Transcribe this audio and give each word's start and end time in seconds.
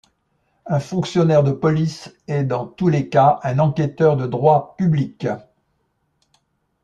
Un 0.65 0.79
fonctionnaire 0.79 1.43
de 1.43 1.51
police 1.51 2.11
est 2.27 2.43
dans 2.43 2.65
tous 2.65 2.87
les 2.87 3.07
cas 3.07 3.39
un 3.43 3.59
enquêteur 3.59 4.17
de 4.17 4.25
droit 4.25 4.73
public. 4.77 5.27